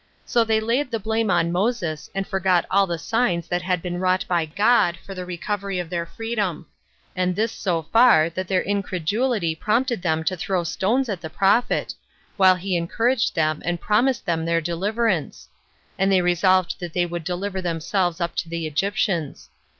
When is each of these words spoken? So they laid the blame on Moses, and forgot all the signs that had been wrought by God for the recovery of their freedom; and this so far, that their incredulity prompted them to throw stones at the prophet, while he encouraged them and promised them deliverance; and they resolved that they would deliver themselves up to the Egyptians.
So 0.25 0.43
they 0.43 0.59
laid 0.59 0.89
the 0.89 0.97
blame 0.97 1.29
on 1.29 1.51
Moses, 1.51 2.09
and 2.15 2.25
forgot 2.25 2.65
all 2.71 2.87
the 2.87 2.97
signs 2.97 3.47
that 3.49 3.61
had 3.61 3.83
been 3.83 3.99
wrought 3.99 4.25
by 4.27 4.45
God 4.47 4.97
for 4.97 5.13
the 5.13 5.25
recovery 5.27 5.77
of 5.77 5.91
their 5.91 6.07
freedom; 6.07 6.65
and 7.15 7.35
this 7.35 7.51
so 7.51 7.83
far, 7.83 8.27
that 8.27 8.47
their 8.47 8.61
incredulity 8.63 9.53
prompted 9.53 10.01
them 10.01 10.23
to 10.23 10.35
throw 10.35 10.63
stones 10.63 11.07
at 11.07 11.21
the 11.21 11.29
prophet, 11.29 11.93
while 12.35 12.55
he 12.55 12.75
encouraged 12.75 13.35
them 13.35 13.61
and 13.63 13.79
promised 13.79 14.25
them 14.25 14.43
deliverance; 14.63 15.49
and 15.99 16.11
they 16.11 16.21
resolved 16.21 16.79
that 16.79 16.93
they 16.93 17.05
would 17.05 17.23
deliver 17.23 17.61
themselves 17.61 18.19
up 18.19 18.35
to 18.37 18.49
the 18.49 18.65
Egyptians. 18.65 19.51